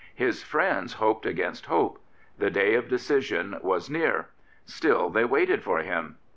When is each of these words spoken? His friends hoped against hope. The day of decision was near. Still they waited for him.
His 0.15 0.41
friends 0.41 0.93
hoped 0.93 1.27
against 1.27 1.67
hope. 1.67 2.01
The 2.35 2.49
day 2.49 2.73
of 2.73 2.87
decision 2.89 3.59
was 3.61 3.87
near. 3.87 4.29
Still 4.65 5.11
they 5.11 5.25
waited 5.25 5.61
for 5.61 5.77
him. 5.83 6.17